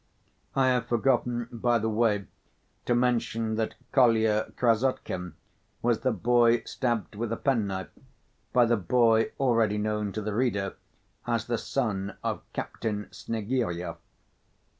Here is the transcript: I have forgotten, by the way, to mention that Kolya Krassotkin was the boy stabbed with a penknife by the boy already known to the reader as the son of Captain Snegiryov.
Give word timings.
I 0.55 0.69
have 0.69 0.87
forgotten, 0.87 1.47
by 1.51 1.77
the 1.77 1.87
way, 1.87 2.25
to 2.85 2.95
mention 2.95 3.53
that 3.57 3.75
Kolya 3.91 4.51
Krassotkin 4.57 5.35
was 5.83 5.99
the 5.99 6.11
boy 6.11 6.63
stabbed 6.65 7.13
with 7.13 7.31
a 7.31 7.37
penknife 7.37 7.91
by 8.51 8.65
the 8.65 8.77
boy 8.77 9.29
already 9.39 9.77
known 9.77 10.11
to 10.13 10.21
the 10.23 10.33
reader 10.33 10.73
as 11.27 11.45
the 11.45 11.59
son 11.59 12.17
of 12.23 12.41
Captain 12.51 13.09
Snegiryov. 13.11 13.97